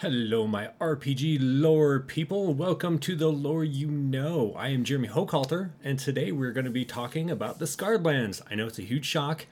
[0.00, 2.54] Hello, my RPG lore people.
[2.54, 4.54] Welcome to the Lore You Know.
[4.56, 8.40] I am Jeremy Hochhalter, and today we're going to be talking about the Scarred Lands.
[8.48, 9.46] I know it's a huge shock,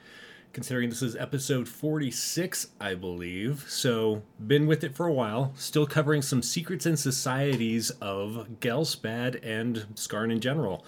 [0.53, 3.65] considering this is episode 46, I believe.
[3.67, 9.45] So, been with it for a while, still covering some secrets and societies of Ghelspad
[9.45, 10.85] and Scarn in general.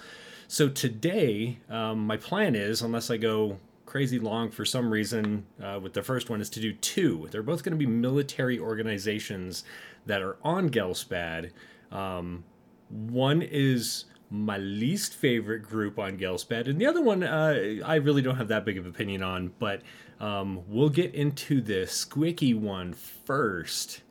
[0.48, 3.58] So, today, um, my plan is, unless I go
[3.90, 7.28] crazy long for some reason uh, with the first one is to do two.
[7.32, 9.64] They're both going to be military organizations
[10.06, 11.50] that are on Ghelspad.
[11.92, 12.44] Um,
[12.90, 18.22] one is my least favorite group on Ghelspad, and the other one uh, I really
[18.22, 19.82] don't have that big of an opinion on, but
[20.20, 24.04] um, we'll get into the squicky one first.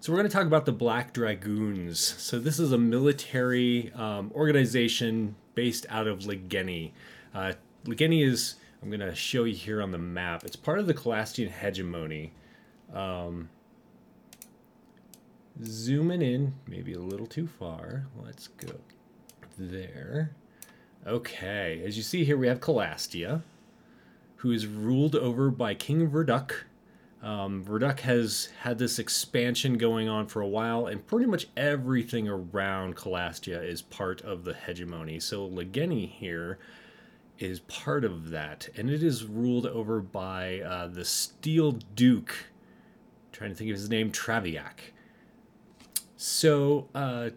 [0.00, 1.98] So we're going to talk about the Black Dragoons.
[1.98, 6.92] So this is a military um, organization based out of Lageni.
[7.34, 7.54] Uh,
[7.86, 10.44] Lageni is I'm going to show you here on the map.
[10.44, 12.32] It's part of the Calastian hegemony.
[12.92, 13.48] Um,
[15.64, 18.04] zooming in, maybe a little too far.
[18.22, 18.74] Let's go
[19.58, 20.32] there.
[21.06, 23.40] Okay, as you see here, we have Calastia,
[24.36, 26.52] who is ruled over by King Virduk.
[27.22, 32.28] Um, Virduk has had this expansion going on for a while, and pretty much everything
[32.28, 35.20] around Calastia is part of the hegemony.
[35.20, 36.58] So Lageni here
[37.38, 42.34] is part of that, and it is ruled over by uh, the Steel Duke.
[43.26, 44.92] I'm trying to think of his name, Traviak.
[46.16, 47.30] So uh,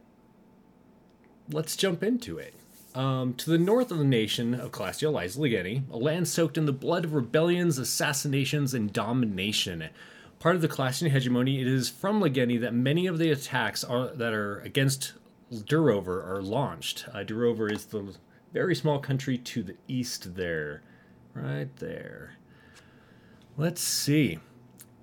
[1.52, 2.54] let's jump into it.
[2.96, 6.66] Um, to the north of the nation of Calastia lies Lageni, a land soaked in
[6.66, 9.90] the blood of rebellions, assassinations, and domination.
[10.40, 14.08] Part of the Calastian hegemony, it is from Lageni that many of the attacks are,
[14.08, 15.14] that are against
[15.52, 17.06] Durrover are launched.
[17.10, 18.16] Uh, Durrover is the
[18.54, 20.82] very small country to the east there.
[21.34, 22.38] Right there.
[23.58, 24.40] Let's see.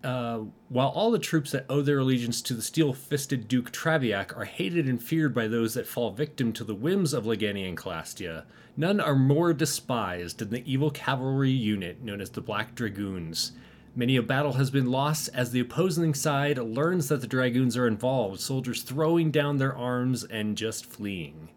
[0.04, 4.36] Uh, while all the troops that owe their allegiance to the steel fisted Duke Traviak
[4.36, 7.76] are hated and feared by those that fall victim to the whims of Lageni and
[7.76, 8.44] Calastia,
[8.76, 13.52] none are more despised than the evil cavalry unit known as the Black Dragoons.
[13.96, 17.86] Many a battle has been lost as the opposing side learns that the Dragoons are
[17.86, 21.48] involved, soldiers throwing down their arms and just fleeing.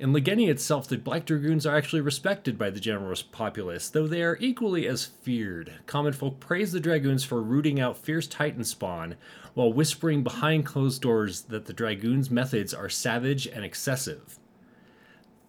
[0.00, 4.22] In Lageni itself, the Black Dragoons are actually respected by the general populace, though they
[4.22, 5.74] are equally as feared.
[5.84, 9.16] Common folk praise the Dragoons for rooting out fierce Titan spawn,
[9.52, 14.38] while whispering behind closed doors that the Dragoons' methods are savage and excessive.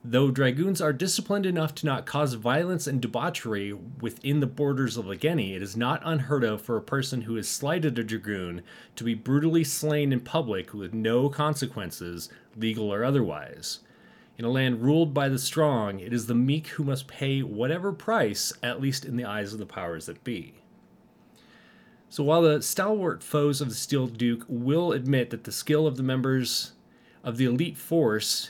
[0.03, 5.05] Though Dragoons are disciplined enough to not cause violence and debauchery within the borders of
[5.05, 8.63] Lageni, it is not unheard of for a person who has slighted a Dragoon
[8.97, 13.79] to be brutally slain in public with no consequences, legal or otherwise.
[14.41, 17.93] In a land ruled by the strong, it is the meek who must pay whatever
[17.93, 20.55] price, at least in the eyes of the powers that be.
[22.09, 25.95] So while the stalwart foes of the Steel Duke will admit that the skill of
[25.95, 26.71] the members
[27.23, 28.49] of the elite force,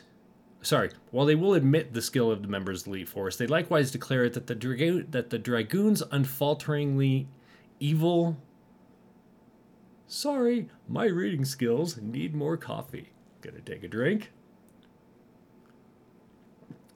[0.62, 3.46] sorry, while they will admit the skill of the members of the elite force, they
[3.46, 7.28] likewise declare that the Drago- that the dragoons unfalteringly
[7.82, 8.38] evil.
[10.08, 13.12] Sorry, my reading skills need more coffee.
[13.42, 14.32] Gonna take a drink.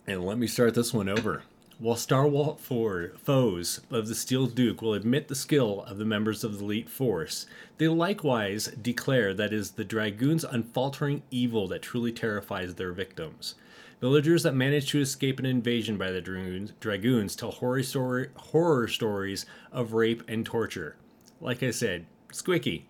[0.08, 1.44] And let me start this one over.
[1.80, 6.58] While Stalwart foes of the Steel Duke will admit the skill of the members of
[6.58, 7.48] the elite force,
[7.80, 13.56] they likewise declare that it is the Dragoons' unfaltering evil that truly terrifies their victims.
[14.00, 18.88] Villagers that manage to escape an invasion by the Dragoons, Dragoons tell horror, story, horror
[18.88, 20.96] stories of rape and torture.
[21.42, 22.84] Like I said, squicky.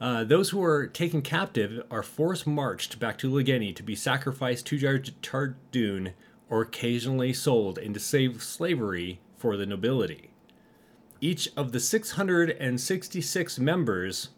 [0.00, 4.66] Uh, those who are taken captive are force marched back to Lageni to be sacrificed
[4.66, 6.12] to Chardun
[6.48, 10.30] or occasionally sold into slave slavery for the nobility.
[11.20, 14.28] Each of the 666 members,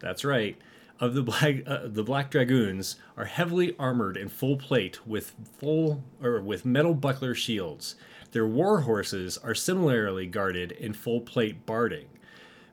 [0.00, 0.56] that's right,
[0.98, 6.02] of the Black, uh, the Black Dragoons are heavily armored in full plate with full
[6.22, 7.96] or with metal buckler shields.
[8.30, 12.06] Their war horses are similarly guarded in full plate barding.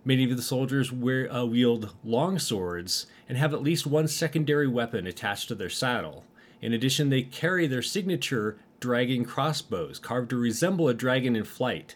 [0.06, 4.68] Many of the soldiers wear, uh, wield long swords and have at least one secondary
[4.68, 6.24] weapon attached to their saddle.
[6.62, 11.96] In addition, they carry their signature dragon crossbows, carved to resemble a dragon in flight.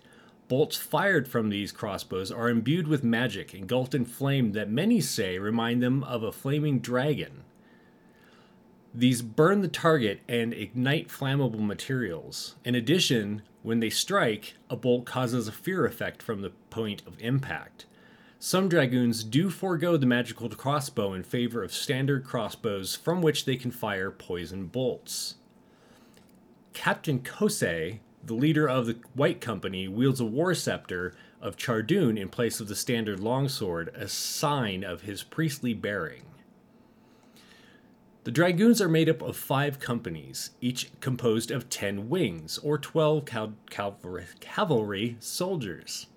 [0.50, 5.39] Bolts fired from these crossbows are imbued with magic, engulfed in flame that many say
[5.39, 7.44] remind them of a flaming dragon.
[8.94, 12.55] These burn the target and ignite flammable materials.
[12.63, 17.19] In addition, when they strike, a bolt causes a fear effect from the point of
[17.19, 17.85] impact.
[18.45, 23.55] Some dragoons do forego the magical crossbow in favor of standard crossbows from which they
[23.55, 25.35] can fire poison bolts.
[26.73, 32.27] Captain Kosei, the leader of the White Company, wields a war scepter of Chardun in
[32.27, 36.25] place of the standard longsword, a sign of his priestly bearing.
[38.25, 43.23] The dragoons are made up of five companies, each composed of 10 wings, or 12
[43.23, 46.07] cal- cavalry, cavalry soldiers.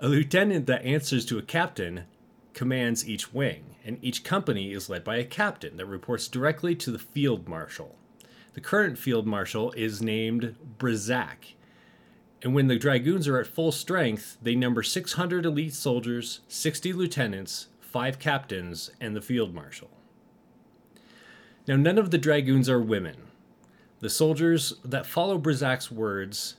[0.00, 2.04] A lieutenant that answers to a captain
[2.52, 6.90] commands each wing, and each company is led by a captain that reports directly to
[6.90, 7.96] the field marshal.
[8.54, 11.54] The current field marshal is named Brizak,
[12.42, 17.68] and when the dragoons are at full strength, they number 600 elite soldiers, 60 lieutenants,
[17.80, 19.90] 5 captains, and the field marshal.
[21.66, 23.16] Now, none of the dragoons are women.
[24.00, 26.56] The soldiers that follow Brizak's words,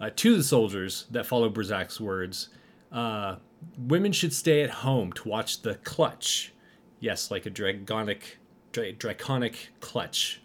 [0.00, 2.48] uh, to the soldiers that follow Brizak's words,
[2.92, 3.36] uh,
[3.76, 6.52] women should stay at home to watch the clutch.
[7.00, 8.36] Yes, like a dragonic,
[8.72, 10.40] dra- draconic clutch.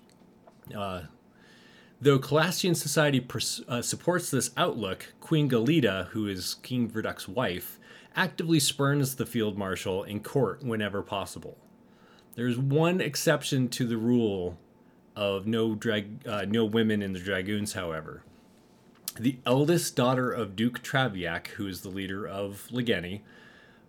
[0.75, 1.03] Uh,
[2.01, 7.79] though Calastian society pers- uh, supports this outlook, Queen Galita, who is King Virduk's wife,
[8.15, 11.57] actively spurns the field marshal in court whenever possible.
[12.35, 14.57] There's one exception to the rule
[15.15, 18.23] of no drag, uh, no women in the dragoons, however.
[19.19, 23.21] The eldest daughter of Duke Traviak, who is the leader of Lageni,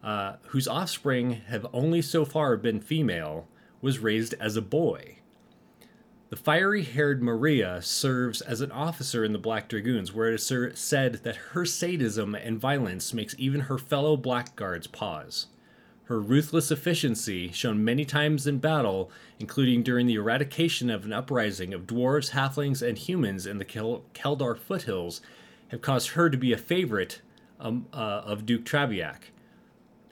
[0.03, 3.49] uh, whose offspring have only so far been female,
[3.81, 5.17] was raised as a boy.
[6.29, 10.79] The fiery haired Maria serves as an officer in the Black Dragoons, where it is
[10.79, 15.47] said that her sadism and violence makes even her fellow blackguards pause.
[16.05, 21.73] Her ruthless efficiency, shown many times in battle, including during the eradication of an uprising
[21.73, 25.23] of dwarves, halflings, and humans in the Kel- Kelder foothills,
[25.69, 27.23] have caused her to be a favorite
[27.59, 29.31] um, uh, of Duke Traviak.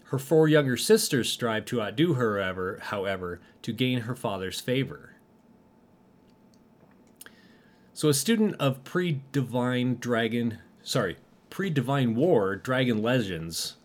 [0.05, 5.15] Her four younger sisters strive to outdo her, however, to gain her father's favor.
[7.93, 11.19] So, a student of pre divine dragon, sorry,
[11.51, 13.77] pre divine war dragon legends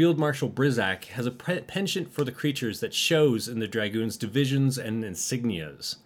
[0.00, 4.78] Field Marshal Brizak has a penchant for the creatures that shows in the Dragoons' divisions
[4.78, 5.96] and insignias.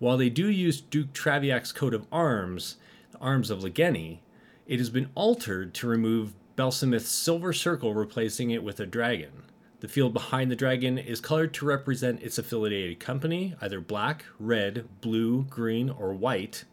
[0.00, 2.78] While they do use Duke Traviak's coat of arms,
[3.12, 4.18] the arms of Lageni,
[4.66, 9.44] it has been altered to remove Belsameth's silver circle, replacing it with a dragon.
[9.78, 14.88] The field behind the dragon is colored to represent its affiliated company, either black, red,
[15.00, 16.64] blue, green, or white.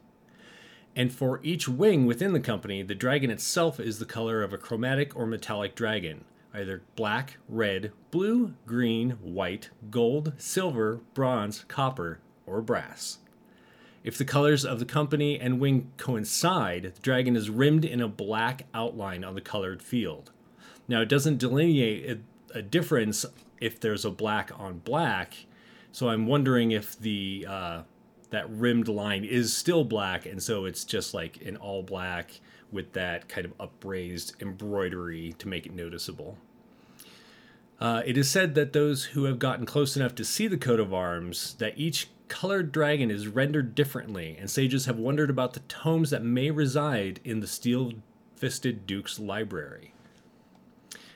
[0.95, 4.57] And for each wing within the company, the dragon itself is the color of a
[4.57, 6.25] chromatic or metallic dragon
[6.55, 13.19] either black, red, blue, green, white, gold, silver, bronze, copper, or brass.
[14.03, 18.07] If the colors of the company and wing coincide, the dragon is rimmed in a
[18.07, 20.31] black outline on the colored field.
[20.87, 22.19] Now, it doesn't delineate
[22.53, 23.25] a, difference
[23.59, 25.33] if there's a black on black,
[25.91, 27.81] so I'm wondering if the uh,
[28.29, 32.39] that rimmed line is still black, and so it's just like an all black
[32.71, 36.37] with that kind of upraised embroidery to make it noticeable.
[37.79, 40.79] Uh, it is said that those who have gotten close enough to see the coat
[40.79, 45.59] of arms, that each colored dragon is rendered differently, and sages have wondered about the
[45.61, 47.93] tomes that may reside in the steel
[48.35, 49.93] fisted Duke's library.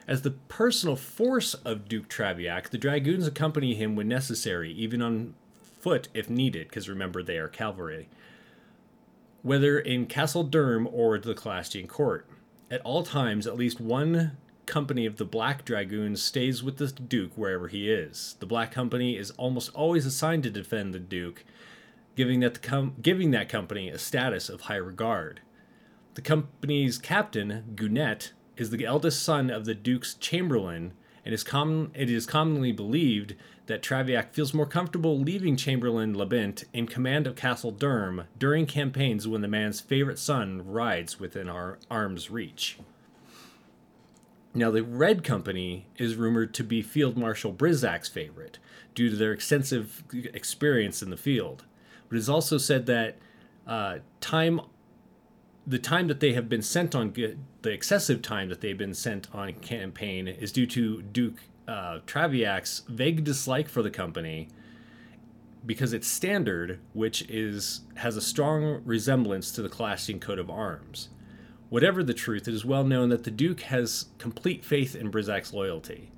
[0.07, 5.35] As the personal force of Duke Traviak, the dragoons accompany him when necessary, even on
[5.79, 8.09] foot if needed, because remember they are cavalry.
[9.43, 12.27] Whether in Castle Durm or the Calastian court,
[12.69, 14.37] at all times at least one
[14.69, 18.37] company of the Black Dragoons stays with the Duke wherever he is.
[18.39, 21.43] The Black Company is almost always assigned to defend the Duke,
[22.15, 25.41] giving that, com- giving that company a status of high regard.
[26.13, 30.93] The company's captain, Gunet, is the eldest son of the Duke's Chamberlain,
[31.25, 33.35] and is com- it is commonly believed
[33.65, 39.27] that Traviak feels more comfortable leaving Chamberlain Labint in command of Castle Durm during campaigns
[39.27, 42.77] when the man's favorite son rides within our arm's reach.
[44.53, 48.57] Now, the Red Company is rumored to be Field Marshal Brizak's favorite
[48.95, 50.03] due to their extensive
[50.33, 51.65] experience in the field.
[52.07, 53.17] But it is also said that
[53.67, 54.59] uh, time,
[55.67, 59.33] the time that they have been sent on, the excessive time that they've been sent
[59.33, 61.37] on campaign is due to Duke
[61.67, 64.47] uh, Traviak's vague dislike for the company
[65.65, 71.09] because it's standard, which is has a strong resemblance to the Calastian coat of arms.
[71.69, 75.53] Whatever the truth, it is well known that the Duke has complete faith in Brizak's
[75.53, 76.11] loyalty.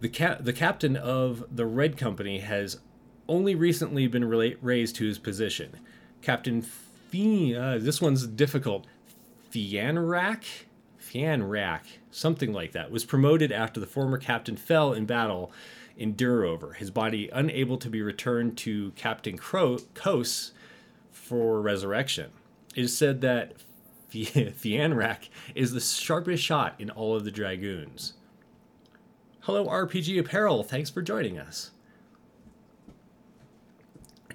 [0.00, 2.80] The, the captain of the Red Company has
[3.28, 5.78] only recently been rela- raised to his position.
[6.22, 8.86] Captain Fien, uh, this one's difficult.
[9.52, 10.44] Fianrak?
[11.00, 15.52] Fianrak, something like that, was promoted after the former captain fell in battle
[15.96, 20.52] in Durrover, his body unable to be returned to Captain Kos
[21.10, 22.30] for resurrection.
[22.74, 23.54] It is said that
[24.10, 28.14] Thianrak is the sharpest shot in all of the Dragoons.
[29.40, 30.62] Hello, RPG Apparel.
[30.62, 31.70] Thanks for joining us.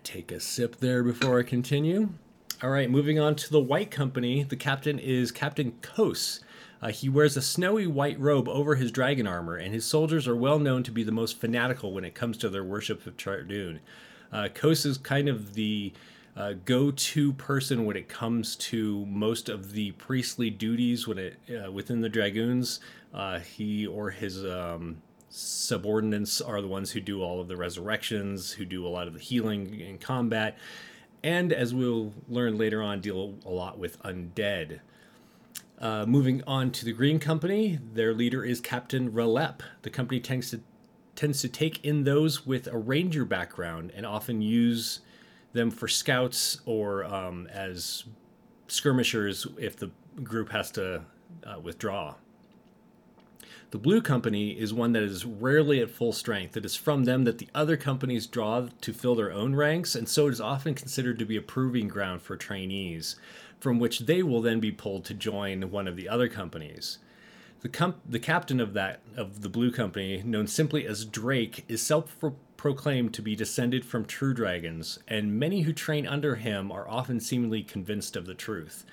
[0.03, 2.09] Take a sip there before I continue.
[2.63, 4.43] All right, moving on to the White Company.
[4.43, 6.41] The captain is Captain Kos.
[6.81, 10.35] Uh, he wears a snowy white robe over his dragon armor, and his soldiers are
[10.35, 13.79] well known to be the most fanatical when it comes to their worship of Chardun.
[14.31, 15.93] Uh, Kos is kind of the
[16.35, 21.71] uh, go-to person when it comes to most of the priestly duties when it uh,
[21.71, 22.79] within the dragoons.
[23.13, 24.97] Uh, he or his um,
[25.29, 29.13] subordinates are the ones who do all of the resurrections, who do a lot of
[29.13, 30.57] the healing in combat,
[31.23, 34.79] and as we'll learn later on, deal a lot with undead.
[35.79, 39.61] Uh, moving on to the Green Company, their leader is Captain Relep.
[39.81, 40.61] The company tends to
[41.15, 44.99] tends to take in those with a ranger background and often use
[45.55, 48.03] them for scouts or um, as
[48.67, 49.89] skirmishers if the
[50.23, 51.01] group has to
[51.43, 52.15] uh, withdraw.
[53.71, 56.55] The Blue Company is one that is rarely at full strength.
[56.55, 60.07] It is from them that the other companies draw to fill their own ranks, and
[60.07, 63.15] so it is often considered to be a proving ground for trainees,
[63.59, 66.99] from which they will then be pulled to join one of the other companies.
[67.61, 71.81] The, com- the captain of that of the Blue Company, known simply as Drake, is
[71.81, 72.15] self
[72.65, 77.19] proclaimed to be descended from true dragons, and many who train under him are often
[77.19, 78.83] seemingly convinced of the truth.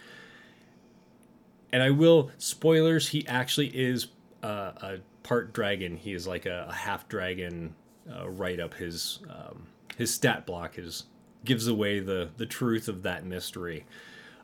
[1.73, 3.09] And I will spoilers.
[3.09, 4.09] He actually is
[4.43, 5.97] uh, a part dragon.
[5.97, 7.75] He is like a, a half dragon.
[8.15, 11.05] Uh, right up his um, his stat block is
[11.43, 13.87] gives away the the truth of that mystery.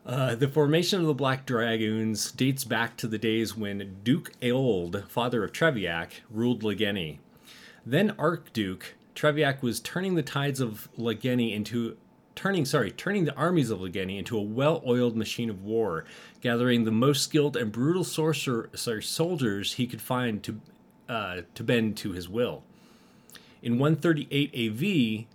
[0.07, 5.07] Uh, the formation of the Black Dragoons dates back to the days when Duke Aold,
[5.07, 7.19] father of Traviak, ruled Lageni.
[7.85, 11.97] Then Archduke Traviak was turning the tides of Lageni into
[12.35, 16.05] turning sorry turning the armies of Lageni into a well-oiled machine of war,
[16.39, 20.61] gathering the most skilled and brutal sorcerer sorry, soldiers he could find to
[21.09, 22.63] uh, to bend to his will.
[23.61, 25.25] In 138 AV,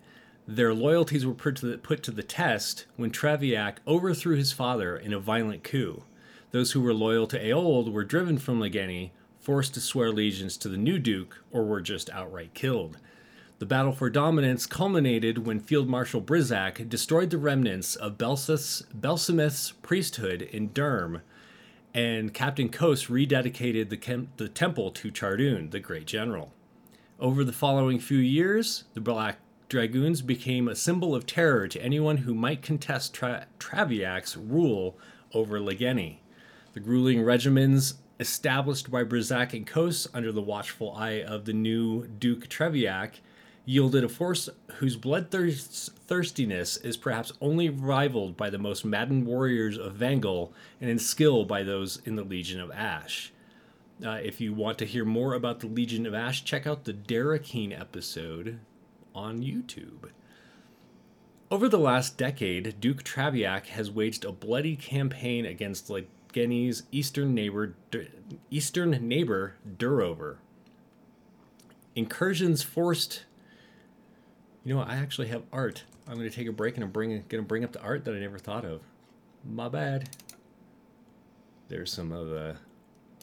[0.48, 4.96] their loyalties were put to, the, put to the test when Traviak overthrew his father
[4.96, 6.04] in a violent coup.
[6.52, 9.10] Those who were loyal to Aold were driven from Lageni,
[9.40, 12.96] forced to swear allegiance to the new duke, or were just outright killed.
[13.64, 20.42] The battle for dominance culminated when Field Marshal Brizak destroyed the remnants of Belsameth's priesthood
[20.42, 21.22] in Durm,
[21.94, 26.52] and Captain Kos rededicated the, the temple to Chardun, the great general.
[27.18, 29.38] Over the following few years, the Black
[29.70, 33.46] Dragoons became a symbol of terror to anyone who might contest Tra-
[34.36, 34.98] rule
[35.32, 36.18] over Lageni.
[36.74, 42.06] The grueling regiments established by Brizak and Kos under the watchful eye of the new
[42.06, 43.20] Duke Traviak
[43.64, 49.94] yielded a force whose bloodthirstiness is perhaps only rivaled by the most maddened warriors of
[49.94, 53.32] Vangal and in skill by those in the Legion of Ash.
[54.04, 56.92] Uh, if you want to hear more about the Legion of Ash, check out the
[56.92, 58.58] Darakeene episode
[59.14, 60.10] on YouTube.
[61.50, 67.76] Over the last decade, Duke Traviak has waged a bloody campaign against Lageni's eastern neighbor,
[68.50, 70.36] eastern neighbor Durrover.
[71.94, 73.24] Incursions forced
[74.64, 74.88] you know what?
[74.88, 75.84] I actually have art.
[76.08, 78.04] I'm going to take a break and I'm bring, going to bring up the art
[78.04, 78.80] that I never thought of.
[79.44, 80.08] My bad.
[81.68, 82.56] There's some of the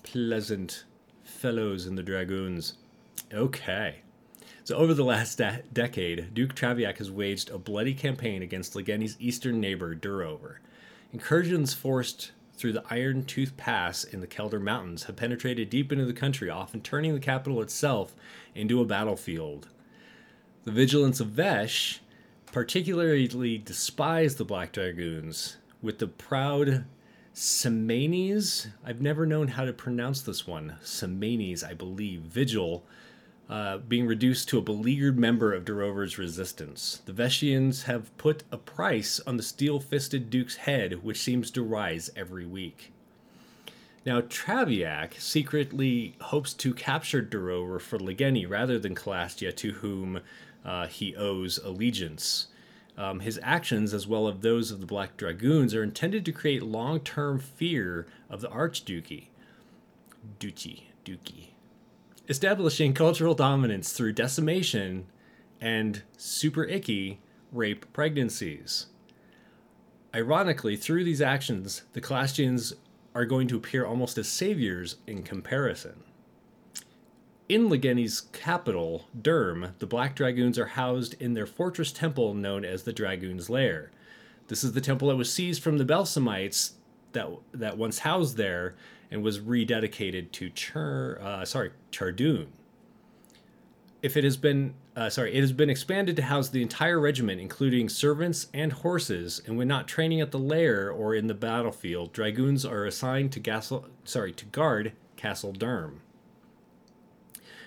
[0.03, 0.85] pleasant
[1.23, 2.77] fellows in the Dragoons.
[3.33, 3.97] Okay.
[4.63, 9.17] So, over the last de- decade, Duke Traviak has waged a bloody campaign against Lageni's
[9.19, 10.57] eastern neighbor, Durrover.
[11.11, 16.05] Incursions forced through the Iron Tooth Pass in the Kelder Mountains have penetrated deep into
[16.05, 18.15] the country, often turning the capital itself
[18.53, 19.67] into a battlefield.
[20.63, 22.01] The vigilance of Vesh
[22.51, 26.85] particularly despised the Black Dragoons, with the proud
[27.33, 32.83] Semanes, I've never known how to pronounce this one, Semanes, I believe, Vigil,
[33.49, 37.01] uh, being reduced to a beleaguered member of Durrover's resistance.
[37.05, 41.63] The Veshians have put a price on the steel fisted Duke's head, which seems to
[41.63, 42.91] rise every week.
[44.05, 50.21] Now, Traviak secretly hopes to capture Durrover for Lageni rather than Calastia, to whom
[50.65, 52.47] uh, he owes allegiance.
[52.97, 56.61] Um, his actions, as well as those of the Black Dragoons, are intended to create
[56.61, 59.29] long term fear of the Archduchy.
[60.39, 61.55] Duchy, Duchy.
[62.29, 65.07] Establishing cultural dominance through decimation
[65.59, 67.19] and super icky
[67.51, 68.87] rape pregnancies.
[70.13, 72.73] Ironically, through these actions, the Calastians
[73.15, 76.03] are going to appear almost as saviors in comparison.
[77.51, 82.83] In Lageni's capital, Durm, the Black Dragoons are housed in their fortress temple known as
[82.83, 83.91] the Dragoon's Lair.
[84.47, 86.75] This is the temple that was seized from the Belsamites
[87.11, 88.75] that that once housed there
[89.11, 92.47] and was rededicated to Char, uh, sorry, Chardun.
[94.01, 97.41] If it has been uh, sorry, it has been expanded to house the entire regiment,
[97.41, 99.41] including servants and horses.
[99.45, 103.41] And when not training at the lair or in the battlefield, dragoons are assigned to
[103.41, 105.95] Castle, sorry, to guard Castle Durm.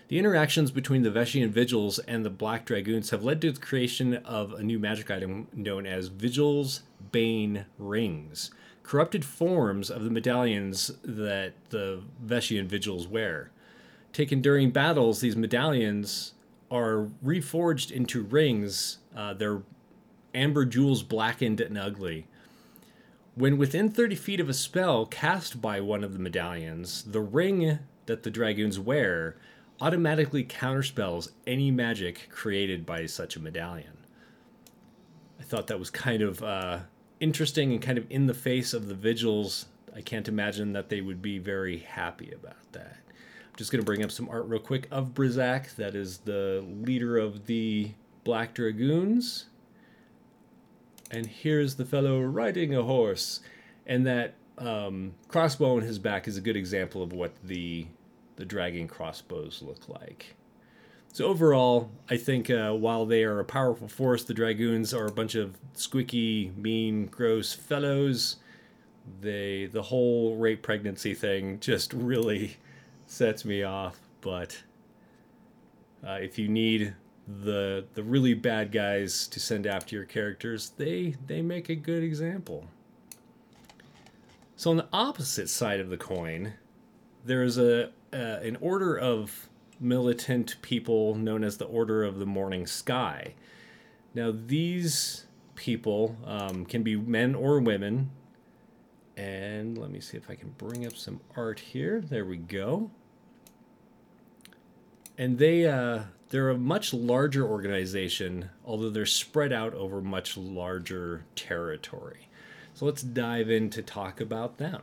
[0.08, 4.14] The interactions between the Veshian Vigils and the Black Dragoons have led to the creation
[4.16, 8.50] of a new magic item known as Vigil's Bane Rings,
[8.82, 13.50] corrupted forms of the medallions that the Veshian Vigils wear.
[14.12, 16.34] Taken during battles, these medallions
[16.70, 18.98] are reforged into rings.
[19.16, 19.62] Uh, they're
[20.34, 22.26] amber jewels blackened and ugly.
[23.36, 27.78] When within 30 feet of a spell cast by one of the medallions, the ring
[28.06, 29.36] that the dragoons wear
[29.80, 33.98] automatically counterspells any magic created by such a medallion.
[35.40, 36.78] I thought that was kind of uh,
[37.20, 39.66] interesting and kind of in the face of the vigils.
[39.94, 42.96] I can't imagine that they would be very happy about that.
[43.08, 46.64] I'm just going to bring up some art real quick of Brizak, that is the
[46.82, 47.92] leader of the
[48.24, 49.46] Black Dragoons.
[51.10, 53.40] And here's the fellow riding a horse.
[53.86, 57.86] And that um, crossbow on his back is a good example of what the
[58.36, 60.34] the dragon crossbows look like.
[61.14, 65.12] So overall, I think uh, while they are a powerful force, the dragoons are a
[65.12, 68.36] bunch of squeaky, mean, gross fellows.
[69.20, 72.56] They the whole rape pregnancy thing just really
[73.06, 74.00] sets me off.
[74.22, 74.60] But
[76.04, 76.94] uh, if you need
[77.28, 82.02] the the really bad guys to send after your characters, they they make a good
[82.02, 82.66] example.
[84.56, 86.54] So on the opposite side of the coin,
[87.24, 89.48] there is a uh, an order of
[89.80, 93.34] militant people known as the Order of the Morning Sky.
[94.14, 98.10] Now, these people um, can be men or women.
[99.16, 102.00] And let me see if I can bring up some art here.
[102.00, 102.90] There we go.
[105.16, 111.24] And they uh, they're a much larger organization, although they're spread out over much larger
[111.36, 112.28] territory.
[112.74, 114.82] So let's dive in to talk about them.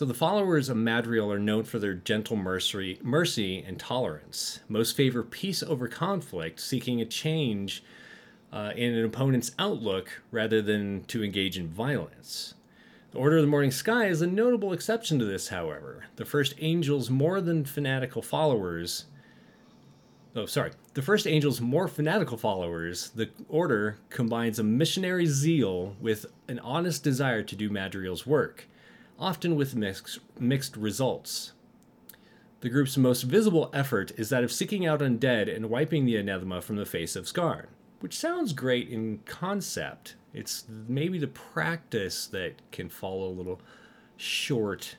[0.00, 4.60] So the followers of Madriel are known for their gentle mercy, mercy and tolerance.
[4.66, 7.84] Most favor peace over conflict, seeking a change
[8.50, 12.54] uh, in an opponent's outlook rather than to engage in violence.
[13.10, 16.06] The Order of the Morning Sky is a notable exception to this, however.
[16.16, 19.04] The first angel's more than fanatical followers.
[20.34, 20.70] Oh, sorry.
[20.94, 27.04] The first angel's more fanatical followers, the Order combines a missionary zeal with an honest
[27.04, 28.66] desire to do Madriel's work
[29.20, 31.52] often with mixed, mixed results.
[32.60, 36.60] The group's most visible effort is that of seeking out undead and wiping the anathema
[36.60, 37.68] from the face of Scarn,
[38.00, 40.16] which sounds great in concept.
[40.34, 43.60] It's maybe the practice that can fall a little
[44.16, 44.96] short.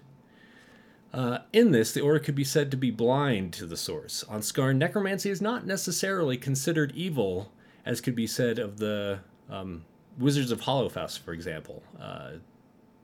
[1.14, 4.24] Uh, in this, the Order could be said to be blind to the source.
[4.24, 7.52] On Scarn, necromancy is not necessarily considered evil,
[7.86, 9.84] as could be said of the um,
[10.18, 11.84] Wizards of Hollowfaust, for example.
[12.00, 12.32] Uh,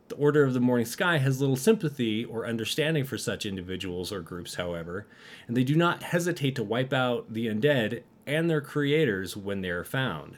[0.10, 4.22] the Order of the Morning Sky has little sympathy or understanding for such individuals or
[4.22, 5.08] groups, however,
[5.48, 9.70] and they do not hesitate to wipe out the undead and their creators when they
[9.70, 10.38] are found.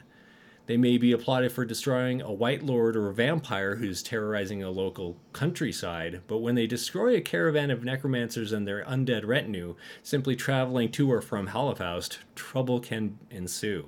[0.66, 4.70] They may be applauded for destroying a white lord or a vampire who's terrorizing a
[4.70, 10.36] local countryside, but when they destroy a caravan of necromancers and their undead retinue, simply
[10.36, 13.86] traveling to or from Hollowfaust, trouble can ensue.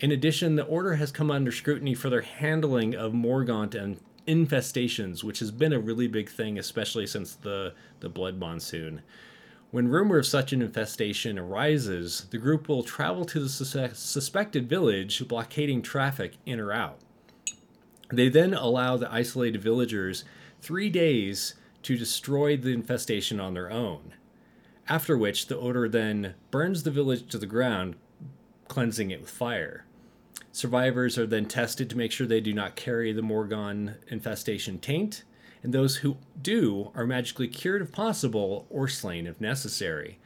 [0.00, 5.24] In addition, the Order has come under scrutiny for their handling of Morgaunt and infestations,
[5.24, 9.02] which has been a really big thing, especially since the, the Blood Monsoon.
[9.70, 14.68] When rumor of such an infestation arises, the group will travel to the sus- suspected
[14.68, 16.98] village, blockading traffic in or out.
[18.12, 20.24] They then allow the isolated villagers
[20.60, 21.54] three days
[21.84, 24.14] to destroy the infestation on their own.
[24.88, 27.94] After which, the Order then burns the village to the ground,
[28.66, 29.84] cleansing it with fire.
[30.60, 35.24] Survivors are then tested to make sure they do not carry the Morgon infestation taint,
[35.62, 40.18] and those who do are magically cured if possible or slain if necessary.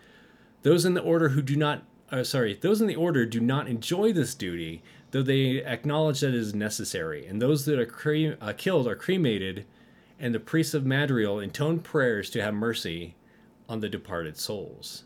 [0.62, 3.68] Those in the order who do not uh, sorry, those in the order do not
[3.68, 8.34] enjoy this duty, though they acknowledge that it is necessary, and those that are cre-
[8.40, 9.64] uh, killed are cremated,
[10.18, 13.14] and the priests of Madriel intone prayers to have mercy
[13.68, 15.04] on the departed souls.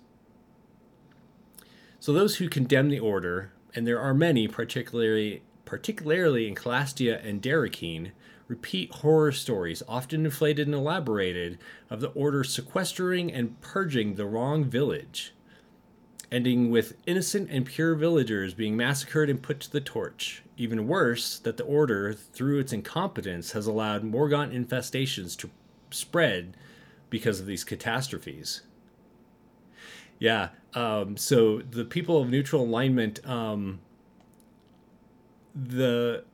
[2.01, 7.43] So those who condemn the order and there are many, particularly particularly in Calastia and
[7.43, 8.13] Darakeene,
[8.47, 11.59] repeat horror stories, often inflated and elaborated,
[11.91, 15.35] of the Order sequestering and purging the wrong village.
[16.31, 20.43] ending with innocent and pure villagers being massacred and put to the torch.
[20.57, 25.51] Even worse, that the Order, through its incompetence, has allowed Morgaunt infestations to
[25.91, 26.57] spread
[27.11, 28.63] because of these catastrophes.
[30.19, 33.81] Yeah, um, so the people of neutral alignment, um,
[35.55, 36.25] the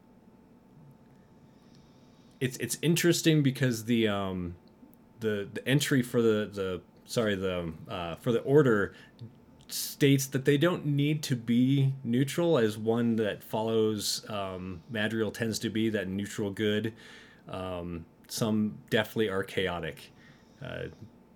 [2.41, 4.55] it's it's interesting because the um,
[5.21, 8.95] the the entry for the the sorry the uh, for the order
[9.69, 14.81] states that they don't need to be neutral as one that follows um,
[15.33, 16.93] tends to be that neutral good.
[17.49, 20.13] Um, some definitely are chaotic.
[20.63, 20.85] Uh,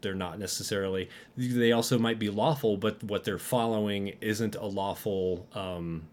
[0.00, 1.08] they're not necessarily.
[1.36, 6.08] They also might be lawful, but what they're following isn't a lawful um,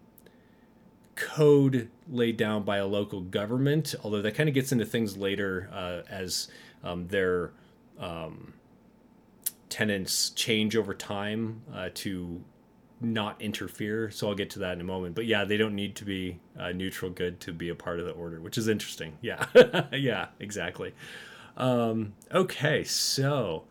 [1.14, 3.94] code laid down by a local government.
[4.02, 6.48] Although that kind of gets into things later uh, as
[6.84, 7.52] um, their
[7.98, 8.52] um,
[9.68, 12.42] tenants change over time uh, to
[13.00, 14.10] not interfere.
[14.10, 15.14] So I'll get to that in a moment.
[15.14, 18.06] But yeah, they don't need to be uh, neutral good to be a part of
[18.06, 19.18] the order, which is interesting.
[19.20, 19.44] Yeah,
[19.92, 20.94] yeah, exactly.
[21.56, 23.64] Um, okay, so.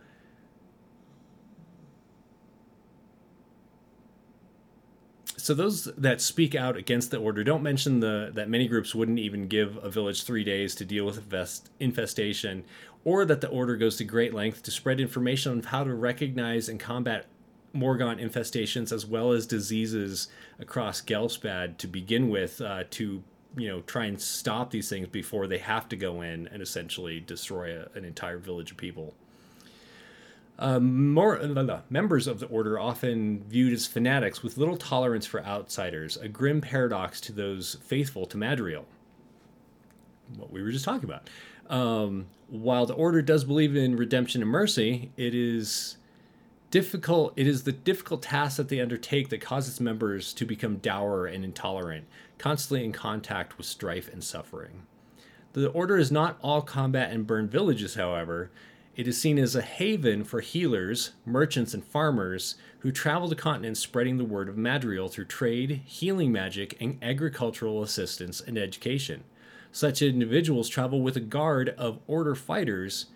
[5.45, 9.19] So those that speak out against the order don't mention the that many groups wouldn't
[9.19, 12.63] even give a village three days to deal with infest, infestation,
[13.03, 16.67] or that the Order goes to great length to spread information on how to recognize
[16.67, 17.27] and combat
[17.75, 23.21] Morgon infestations as well as diseases across Ghelspad to begin with, uh, to
[23.55, 27.19] you know try and stop these things before they have to go in and essentially
[27.19, 29.13] destroy a, an entire village of people.
[30.57, 35.43] Um, more uh, members of the order often viewed as fanatics with little tolerance for
[35.43, 38.85] outsiders, a grim paradox to those faithful to Madriel.
[40.37, 41.29] What we were just talking about.
[41.69, 45.97] Um, while the order does believe in redemption and mercy, it is
[46.71, 51.25] difficult it is the difficult task that they undertake that causes members to become dour
[51.25, 52.05] and intolerant,
[52.37, 54.83] constantly in contact with strife and suffering.
[55.53, 58.51] The order is not all combat and burn villages, however.
[58.95, 63.75] It is seen as a haven for healers, merchants, and farmers who travel the continent
[63.75, 69.25] spreading the word of Madriel through trade, healing magic, and agricultural assistance and education.
[69.73, 73.08] Such individuals travel with a guard of order fighters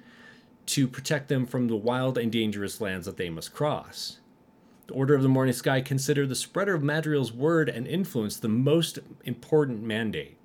[0.66, 4.20] to protect them from the wild and dangerous lands that they must cross.
[4.88, 8.50] The Order of the Morning Sky consider the spreader of Madriel's word and influence the
[8.50, 10.39] most important mandate.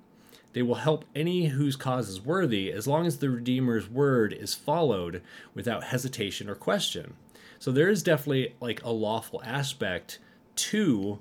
[0.55, 4.53] They will help any whose cause is worthy as long as the Redeemer's word is
[4.53, 5.21] followed
[5.53, 7.15] without hesitation or question.
[7.59, 10.19] So there is definitely like a lawful aspect
[10.55, 11.19] to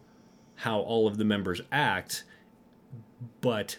[0.55, 2.23] how all of the members act,
[3.41, 3.79] but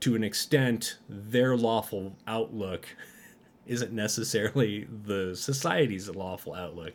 [0.00, 2.86] to an extent, their lawful outlook
[3.66, 6.92] isn't necessarily the society's lawful outlook.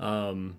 [0.00, 0.56] Um,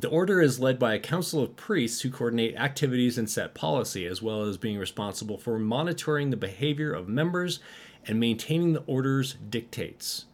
[0.00, 4.06] the order is led by a council of priests who coordinate activities and set policy,
[4.06, 7.58] as well as being responsible for monitoring the behavior of members
[8.06, 10.26] and maintaining the order's dictates.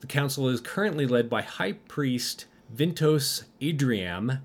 [0.00, 4.40] The council is currently led by High Priest Vintos Idriam,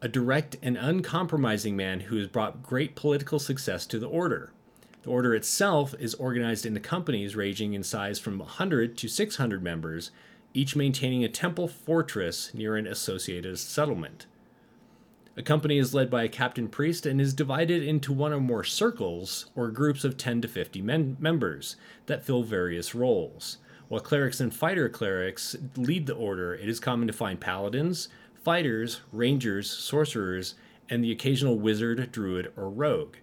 [0.00, 4.50] a direct and uncompromising man who has brought great political success to the order.
[5.02, 10.10] The order itself is organized into companies ranging in size from 100 to 600 members,
[10.54, 14.26] each maintaining a temple fortress near an associated settlement.
[15.36, 18.62] A company is led by a captain priest and is divided into one or more
[18.62, 21.74] circles or groups of 10 to 50 men- members
[22.06, 23.58] that fill various roles.
[23.88, 29.00] While clerics and fighter clerics lead the order, it is common to find paladins, fighters,
[29.10, 30.54] rangers, sorcerers,
[30.88, 33.16] and the occasional wizard, druid, or rogue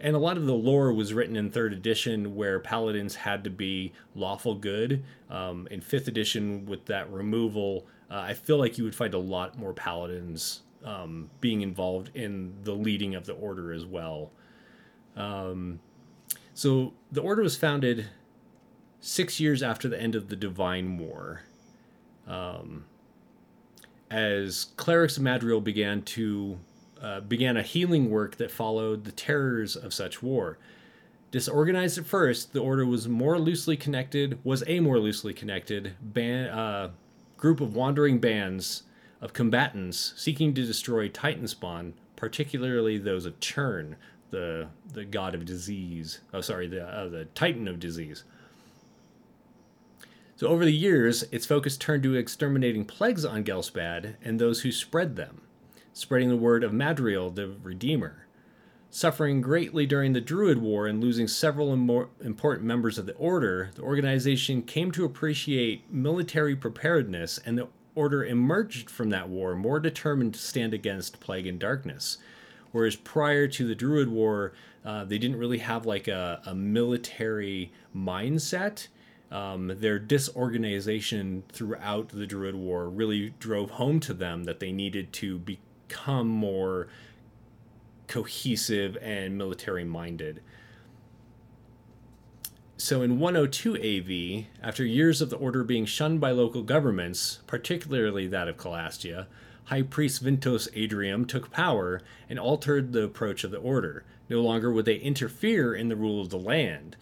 [0.00, 3.50] and a lot of the lore was written in third edition where paladins had to
[3.50, 5.04] be lawful good.
[5.28, 9.18] Um, in fifth edition with that removal uh, i feel like you would find a
[9.18, 14.30] lot more paladins um, being involved in the leading of the order as well.
[15.16, 15.80] Um,
[16.54, 18.06] so the order was founded
[19.00, 21.42] six years after the end of the divine war.
[22.26, 22.84] Um,
[24.10, 26.58] as clerics of madriel began to
[27.02, 30.58] uh, began a healing work that followed the terrors of such war.
[31.30, 36.50] Disorganized at first, the order was more loosely connected, was a more loosely connected band,
[36.50, 36.88] uh,
[37.36, 38.82] group of wandering bands
[39.20, 43.94] of combatants seeking to destroy Titan spawn, particularly those of Chern,
[44.30, 46.20] the the god of disease.
[46.34, 48.24] Oh, sorry, the uh, the Titan of disease.
[50.36, 54.72] So over the years, its focus turned to exterminating plagues on Ghelspad and those who
[54.72, 55.42] spread them
[55.92, 58.26] spreading the word of Madriel, the Redeemer.
[58.92, 63.82] Suffering greatly during the Druid War and losing several important members of the Order, the
[63.82, 70.34] organization came to appreciate military preparedness and the order emerged from that war more determined
[70.34, 72.18] to stand against plague and darkness.
[72.72, 74.52] Whereas prior to the Druid War,
[74.84, 78.88] uh, they didn't really have like a, a military mindset.
[79.30, 85.12] Um, their disorganization throughout the Druid War really drove home to them that they needed
[85.14, 85.38] to
[85.90, 86.86] become more
[88.06, 90.40] cohesive and military minded.
[92.76, 98.26] So in 102 AV, after years of the order being shunned by local governments, particularly
[98.28, 99.26] that of Calastia,
[99.64, 104.04] High Priest Vintos Adrium took power and altered the approach of the order.
[104.28, 106.96] No longer would they interfere in the rule of the land.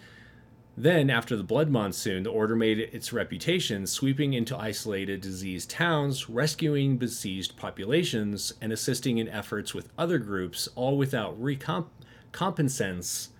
[0.80, 6.30] Then, after the Blood Monsoon, the Order made its reputation, sweeping into isolated, diseased towns,
[6.30, 13.30] rescuing besieged populations, and assisting in efforts with other groups, all without recompensance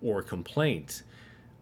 [0.00, 1.02] or complaint.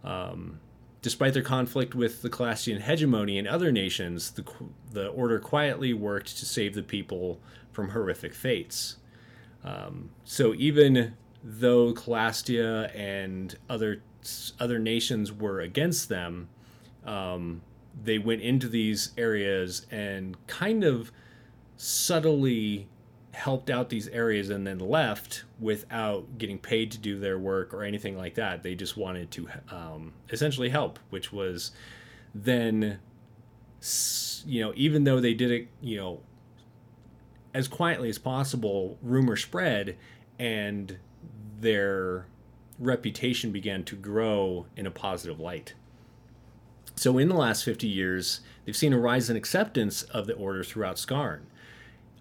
[0.05, 0.61] Um,
[1.01, 4.45] despite their conflict with the Calastian hegemony and other nations, the,
[4.91, 7.41] the Order quietly worked to save the people
[7.71, 8.97] from horrific fates.
[9.65, 14.03] Um, so, even though Calastia and other
[14.61, 16.49] other nations were against them,
[17.05, 17.63] um,
[18.05, 21.13] they went into these areas and kind of
[21.77, 22.89] subtly
[23.33, 27.83] helped out these areas and then left without getting paid to do their work or
[27.83, 28.63] anything like that.
[28.63, 31.73] They just wanted to um, essentially help, which was
[32.35, 32.99] then,
[34.47, 36.21] you know, even though they did it, you know,
[37.55, 39.97] as quietly as possible, rumor spread
[40.39, 40.99] and
[41.61, 42.27] their
[42.83, 45.75] reputation began to grow in a positive light.
[46.97, 50.63] So, in the last 50 years, they've seen a rise in acceptance of the order
[50.63, 51.47] throughout Scarn,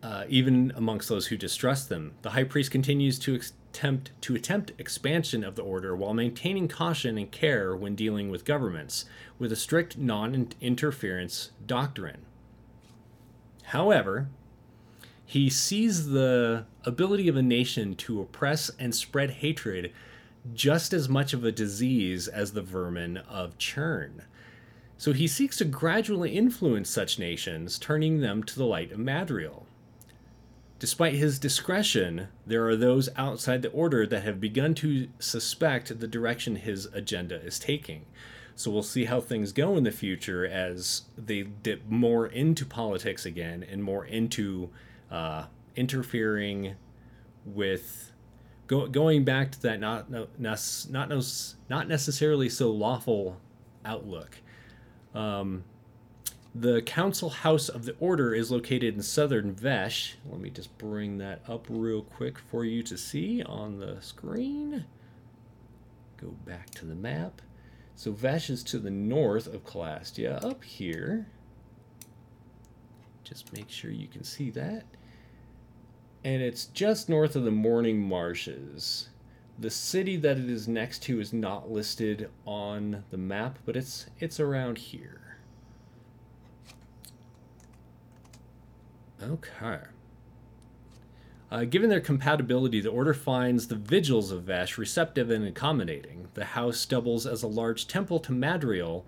[0.01, 2.13] uh, even amongst those who distrust them.
[2.21, 7.17] The high priest continues to attempt to attempt expansion of the order while maintaining caution
[7.17, 9.05] and care when dealing with governments,
[9.39, 12.25] with a strict non-interference doctrine.
[13.65, 14.27] However,
[15.25, 19.93] he sees the ability of a nation to oppress and spread hatred
[20.53, 24.21] just as much of a disease as the vermin of Chern.
[24.97, 29.63] So he seeks to gradually influence such nations, turning them to the light of Madriel.
[30.77, 36.07] Despite his discretion, there are those outside the order that have begun to suspect the
[36.07, 38.05] direction his agenda is taking.
[38.55, 43.25] So we'll see how things go in the future as they dip more into politics
[43.25, 44.69] again and more into
[45.09, 46.75] uh, interfering
[47.45, 48.10] with
[48.71, 50.59] go, going back to that not no, not
[51.69, 53.37] not necessarily so lawful
[53.85, 54.37] outlook.
[55.13, 55.65] Um,
[56.55, 60.15] the council house of the order is located in southern Vesh.
[60.29, 64.85] Let me just bring that up real quick for you to see on the screen.
[66.17, 67.41] Go back to the map.
[67.95, 71.27] So Vesh is to the north of Calastia, up here.
[73.23, 74.85] Just make sure you can see that
[76.23, 79.09] and it's just north of the Mourning Marshes.
[79.57, 84.07] The city that it is next to is not listed on the map, but it's
[84.19, 85.37] it's around here.
[89.21, 89.79] Okay.
[91.51, 96.29] Uh, given their compatibility, the Order finds the vigils of Vesh receptive and accommodating.
[96.33, 99.03] The house doubles as a large temple to Madriel,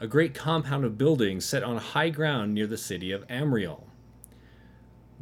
[0.00, 3.84] a great compound of buildings set on high ground near the city of Amriel.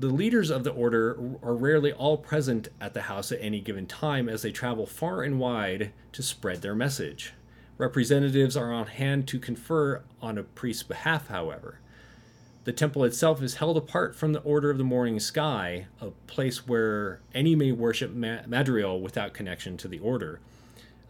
[0.00, 1.10] The leaders of the order
[1.42, 5.22] are rarely all present at the house at any given time as they travel far
[5.22, 7.34] and wide to spread their message.
[7.76, 11.80] Representatives are on hand to confer on a priest's behalf, however.
[12.64, 16.66] The temple itself is held apart from the Order of the Morning Sky, a place
[16.66, 20.40] where any may worship Madriel without connection to the order.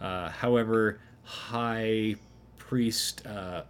[0.01, 2.17] Uh, however, High
[2.59, 3.63] Priest, uh,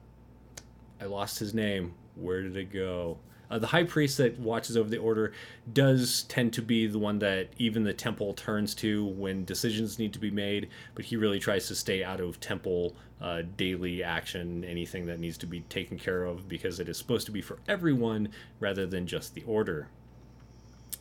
[0.98, 1.92] I lost his name.
[2.14, 3.18] Where did it go?
[3.50, 5.32] Uh, the high priest that watches over the order
[5.72, 10.12] does tend to be the one that even the temple turns to when decisions need
[10.12, 14.64] to be made, but he really tries to stay out of temple uh, daily action,
[14.64, 17.58] anything that needs to be taken care of, because it is supposed to be for
[17.68, 18.28] everyone
[18.60, 19.88] rather than just the order.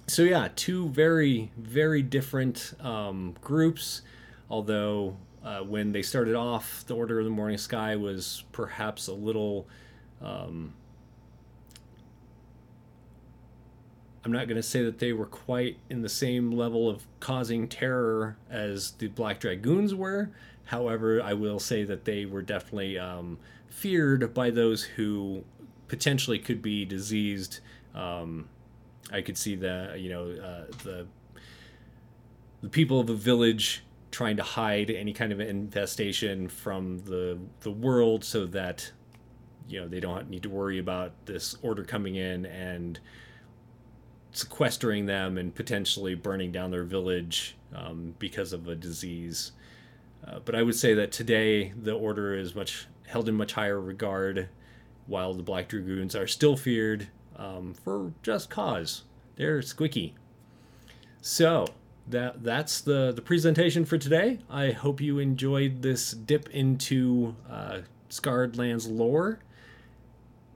[0.08, 4.02] So, yeah, two very, very different um, groups,
[4.50, 9.14] although uh, when they started off, the Order of the Morning Sky was perhaps a
[9.14, 9.68] little.
[10.22, 10.74] Um,
[14.24, 17.68] I'm not going to say that they were quite in the same level of causing
[17.68, 20.32] terror as the Black Dragoons were.
[20.66, 25.44] However, I will say that they were definitely um, feared by those who
[25.88, 27.62] potentially could be diseased.
[27.96, 28.50] Um,
[29.12, 31.08] I could see the you know uh, the
[32.62, 37.72] the people of a village trying to hide any kind of infestation from the the
[37.72, 38.92] world so that
[39.68, 43.00] you know they don't need to worry about this order coming in and
[44.32, 49.52] sequestering them and potentially burning down their village um, because of a disease.
[50.26, 53.80] Uh, but I would say that today the order is much held in much higher
[53.80, 54.50] regard,
[55.08, 59.04] while the Black Dragoons are still feared um, for just cause.
[59.36, 60.14] They're squicky.
[61.22, 61.66] So
[62.08, 64.40] that that's the the presentation for today.
[64.50, 69.40] I hope you enjoyed this dip into uh, Scarred Lands lore.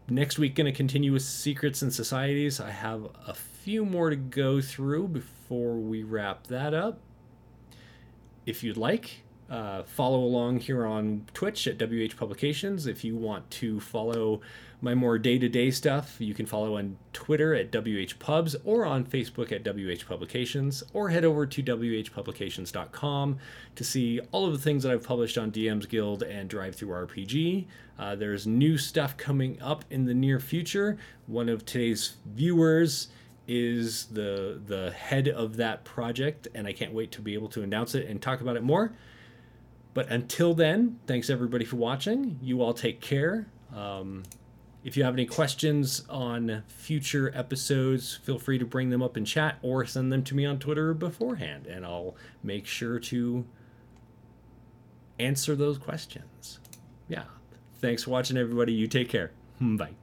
[0.09, 2.59] Next week, going to continue with secrets and societies.
[2.59, 6.99] I have a few more to go through before we wrap that up.
[8.45, 12.87] If you'd like, uh, follow along here on Twitch at WH Publications.
[12.87, 14.41] If you want to follow
[14.81, 18.83] my more day to day stuff, you can follow on Twitter at WH Pubs or
[18.83, 23.37] on Facebook at WH Publications, or head over to WHPublications.com
[23.75, 27.65] to see all of the things that I've published on DM's Guild and DriveThruRPG.
[27.99, 30.97] Uh, there's new stuff coming up in the near future.
[31.27, 33.09] One of today's viewers
[33.47, 37.61] is the the head of that project, and I can't wait to be able to
[37.61, 38.93] announce it and talk about it more.
[39.93, 42.39] But until then, thanks everybody for watching.
[42.41, 43.47] You all take care.
[43.75, 44.23] Um,
[44.83, 49.23] if you have any questions on future episodes, feel free to bring them up in
[49.23, 53.45] chat or send them to me on Twitter beforehand, and I'll make sure to
[55.19, 56.59] answer those questions.
[57.07, 57.23] Yeah.
[57.79, 58.73] Thanks for watching, everybody.
[58.73, 59.31] You take care.
[59.61, 59.95] Bye.